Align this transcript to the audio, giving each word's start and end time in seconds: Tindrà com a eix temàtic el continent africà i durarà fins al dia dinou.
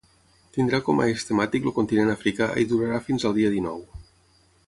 Tindrà 0.55 0.77
com 0.87 1.01
a 1.01 1.05
eix 1.09 1.25
temàtic 1.31 1.67
el 1.71 1.75
continent 1.75 2.09
africà 2.15 2.49
i 2.63 2.67
durarà 2.73 3.03
fins 3.09 3.27
al 3.31 3.37
dia 3.39 3.55
dinou. 3.59 3.79